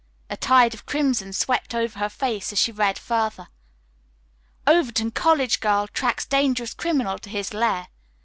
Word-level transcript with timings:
A 0.31 0.35
tide 0.35 0.73
of 0.73 0.87
crimson 0.87 1.31
swept 1.31 1.75
over 1.75 1.99
her 1.99 2.09
face 2.09 2.51
as 2.51 2.57
she 2.57 2.71
read 2.71 2.97
further. 2.97 3.49
"Overton 4.65 5.11
College 5.11 5.59
Girl 5.59 5.85
Tracks 5.85 6.25
Dangerous 6.25 6.73
Criminal 6.73 7.19
to 7.19 7.29
His 7.29 7.53
Lair. 7.53 7.87